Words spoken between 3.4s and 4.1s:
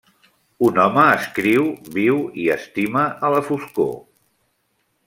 foscor.